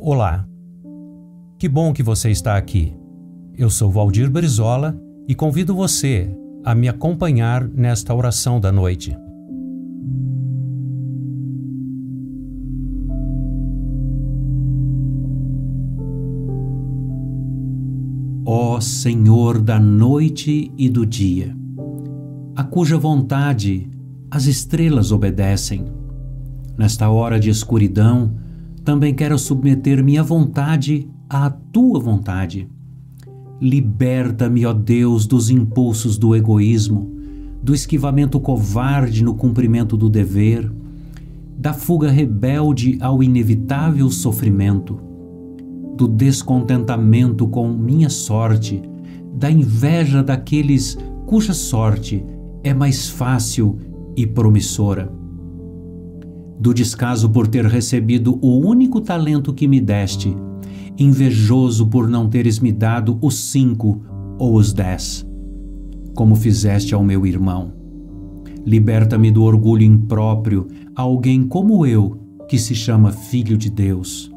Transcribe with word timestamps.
Olá. 0.00 0.46
Que 1.58 1.68
bom 1.68 1.92
que 1.92 2.04
você 2.04 2.30
está 2.30 2.56
aqui. 2.56 2.96
Eu 3.56 3.68
sou 3.68 3.90
Valdir 3.90 4.30
Brizola 4.30 4.96
e 5.26 5.34
convido 5.34 5.74
você 5.74 6.32
a 6.64 6.72
me 6.72 6.88
acompanhar 6.88 7.66
nesta 7.66 8.14
oração 8.14 8.60
da 8.60 8.70
noite. 8.70 9.18
Ó 18.46 18.80
Senhor 18.80 19.60
da 19.60 19.80
noite 19.80 20.72
e 20.78 20.88
do 20.88 21.04
dia, 21.04 21.56
a 22.54 22.62
cuja 22.62 22.96
vontade 22.96 23.90
as 24.30 24.46
estrelas 24.46 25.10
obedecem. 25.10 25.86
Nesta 26.78 27.10
hora 27.10 27.40
de 27.40 27.50
escuridão, 27.50 28.46
também 28.80 29.14
quero 29.14 29.38
submeter 29.38 30.02
minha 30.02 30.22
vontade 30.22 31.08
à 31.28 31.50
tua 31.50 32.00
vontade. 32.00 32.68
Liberta-me, 33.60 34.64
ó 34.64 34.72
Deus, 34.72 35.26
dos 35.26 35.50
impulsos 35.50 36.16
do 36.16 36.34
egoísmo, 36.34 37.12
do 37.62 37.74
esquivamento 37.74 38.38
covarde 38.38 39.24
no 39.24 39.34
cumprimento 39.34 39.96
do 39.96 40.08
dever, 40.08 40.70
da 41.58 41.72
fuga 41.72 42.10
rebelde 42.10 42.98
ao 43.00 43.22
inevitável 43.22 44.08
sofrimento, 44.10 45.00
do 45.96 46.06
descontentamento 46.06 47.48
com 47.48 47.68
minha 47.68 48.08
sorte, 48.08 48.80
da 49.34 49.50
inveja 49.50 50.22
daqueles 50.22 50.96
cuja 51.26 51.52
sorte 51.52 52.24
é 52.62 52.72
mais 52.72 53.10
fácil 53.10 53.76
e 54.16 54.26
promissora. 54.26 55.17
Do 56.60 56.74
descaso 56.74 57.30
por 57.30 57.46
ter 57.46 57.64
recebido 57.64 58.38
o 58.42 58.58
único 58.58 59.00
talento 59.00 59.52
que 59.52 59.68
me 59.68 59.80
deste, 59.80 60.36
invejoso 60.98 61.86
por 61.86 62.08
não 62.08 62.28
teres 62.28 62.58
me 62.58 62.72
dado 62.72 63.16
os 63.22 63.36
cinco 63.50 64.02
ou 64.38 64.54
os 64.56 64.72
dez, 64.72 65.24
como 66.14 66.34
fizeste 66.34 66.94
ao 66.94 67.04
meu 67.04 67.24
irmão. 67.24 67.72
Liberta-me 68.66 69.30
do 69.30 69.44
orgulho 69.44 69.84
impróprio 69.84 70.66
a 70.94 71.02
alguém 71.02 71.44
como 71.46 71.86
eu, 71.86 72.18
que 72.48 72.58
se 72.58 72.74
chama 72.74 73.12
Filho 73.12 73.56
de 73.56 73.70
Deus. 73.70 74.30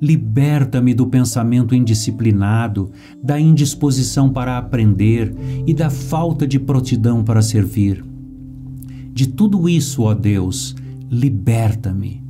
Liberta-me 0.00 0.94
do 0.94 1.06
pensamento 1.06 1.74
indisciplinado, 1.74 2.90
da 3.22 3.38
indisposição 3.38 4.30
para 4.30 4.56
aprender 4.56 5.34
e 5.66 5.74
da 5.74 5.90
falta 5.90 6.46
de 6.46 6.58
prontidão 6.58 7.22
para 7.22 7.42
servir. 7.42 8.04
De 9.12 9.26
tudo 9.26 9.68
isso, 9.68 10.02
ó 10.04 10.14
Deus, 10.14 10.74
liberta-me. 11.10 12.22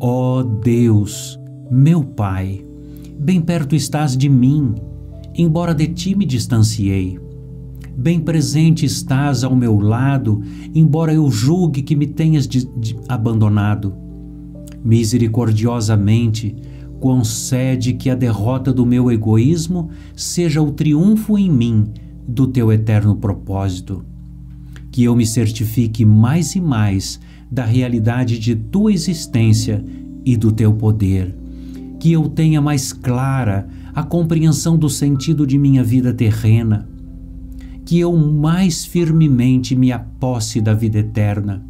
Ó 0.00 0.42
Deus, 0.42 1.38
meu 1.70 2.02
Pai, 2.02 2.64
bem 3.18 3.42
perto 3.42 3.76
estás 3.76 4.16
de 4.16 4.26
mim, 4.26 4.74
embora 5.34 5.74
de 5.74 5.86
ti 5.86 6.14
me 6.14 6.24
distanciei. 6.24 7.20
Bem 7.94 8.18
presente 8.18 8.86
estás 8.86 9.44
ao 9.44 9.54
meu 9.54 9.78
lado, 9.78 10.40
embora 10.74 11.12
eu 11.12 11.30
julgue 11.30 11.82
que 11.82 11.94
me 11.94 12.06
tenhas 12.06 12.48
de, 12.48 12.64
de 12.78 12.96
abandonado. 13.06 13.94
Misericordiosamente, 14.82 16.56
concede 16.98 17.92
que 17.92 18.08
a 18.08 18.14
derrota 18.14 18.72
do 18.72 18.86
meu 18.86 19.10
egoísmo 19.10 19.90
seja 20.16 20.62
o 20.62 20.72
triunfo 20.72 21.36
em 21.36 21.50
mim 21.50 21.92
do 22.26 22.46
teu 22.46 22.72
eterno 22.72 23.16
propósito 23.16 24.06
que 24.90 25.04
eu 25.04 25.14
me 25.14 25.24
certifique 25.24 26.04
mais 26.04 26.54
e 26.54 26.60
mais 26.60 27.20
da 27.50 27.64
realidade 27.64 28.38
de 28.38 28.54
tua 28.54 28.92
existência 28.92 29.84
e 30.24 30.36
do 30.36 30.52
teu 30.52 30.72
poder, 30.72 31.34
que 31.98 32.12
eu 32.12 32.28
tenha 32.28 32.60
mais 32.60 32.92
clara 32.92 33.66
a 33.92 34.02
compreensão 34.02 34.78
do 34.78 34.88
sentido 34.88 35.46
de 35.46 35.58
minha 35.58 35.82
vida 35.82 36.12
terrena, 36.14 36.88
que 37.84 37.98
eu 37.98 38.16
mais 38.16 38.84
firmemente 38.84 39.74
me 39.74 39.90
aposse 39.90 40.60
da 40.60 40.72
vida 40.72 40.98
eterna, 40.98 41.64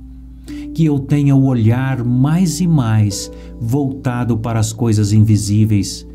que 0.75 0.85
eu 0.85 0.99
tenha 0.99 1.35
o 1.35 1.47
olhar 1.47 2.05
mais 2.05 2.61
e 2.61 2.67
mais 2.67 3.33
voltado 3.59 4.37
para 4.37 4.61
as 4.61 4.73
coisas 4.73 5.13
invisíveis, 5.13 6.07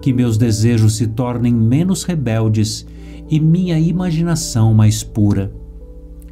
que 0.00 0.12
meus 0.12 0.38
desejos 0.38 0.96
se 0.96 1.06
tornem 1.06 1.54
menos 1.54 2.02
rebeldes 2.02 2.86
e 3.30 3.40
minha 3.40 3.78
imaginação 3.78 4.74
mais 4.74 5.02
pura. 5.02 5.52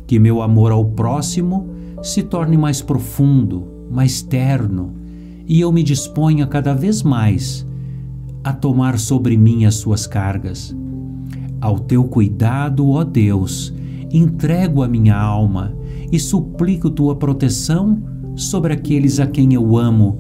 Que 0.06 0.19
meu 0.19 0.42
amor 0.42 0.72
ao 0.72 0.84
próximo 0.84 1.71
se 2.02 2.22
torne 2.22 2.56
mais 2.56 2.82
profundo, 2.82 3.66
mais 3.90 4.22
terno, 4.22 4.92
e 5.46 5.60
eu 5.60 5.70
me 5.72 5.82
disponha 5.82 6.46
cada 6.46 6.74
vez 6.74 7.02
mais 7.02 7.66
a 8.44 8.52
tomar 8.52 8.98
sobre 8.98 9.36
mim 9.36 9.64
as 9.64 9.76
suas 9.76 10.06
cargas. 10.06 10.74
Ao 11.60 11.78
teu 11.78 12.04
cuidado, 12.04 12.88
ó 12.91 13.04
Deus, 13.04 13.72
entrego 14.10 14.82
a 14.82 14.88
minha 14.88 15.16
alma 15.16 15.74
e 16.10 16.18
suplico 16.18 16.91
tua 16.91 17.14
proteção 17.16 18.02
sobre 18.34 18.72
aqueles 18.72 19.20
a 19.20 19.26
quem 19.26 19.54
eu 19.54 19.76
amo 19.76 20.18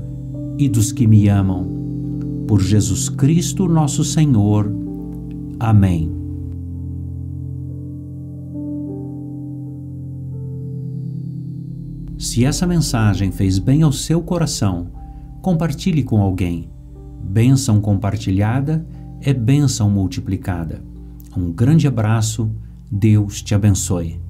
e 0.58 0.68
dos 0.68 0.92
que 0.92 1.06
me 1.06 1.28
amam. 1.28 1.66
Por 2.46 2.60
Jesus 2.60 3.08
Cristo, 3.08 3.68
nosso 3.68 4.04
Senhor. 4.04 4.72
Amém. 5.58 6.21
Se 12.22 12.44
essa 12.44 12.68
mensagem 12.68 13.32
fez 13.32 13.58
bem 13.58 13.82
ao 13.82 13.90
seu 13.90 14.22
coração, 14.22 14.92
compartilhe 15.42 16.04
com 16.04 16.22
alguém. 16.22 16.70
Bênção 17.20 17.80
compartilhada 17.80 18.86
é 19.20 19.34
bênção 19.34 19.90
multiplicada. 19.90 20.84
Um 21.36 21.50
grande 21.50 21.88
abraço, 21.88 22.48
Deus 22.88 23.42
te 23.42 23.56
abençoe. 23.56 24.20